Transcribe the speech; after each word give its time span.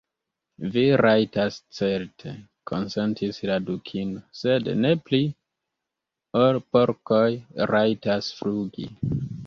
"Vi 0.75 0.83
rajtas 1.01 1.59
certe," 1.79 2.33
konsentis 2.71 3.41
la 3.51 3.59
Dukino, 3.69 4.25
"sed 4.41 4.73
ne 4.81 4.95
pli 5.11 5.23
ol 6.45 6.63
porkoj 6.75 7.25
rajtas 7.77 8.37
flugi. 8.41 8.93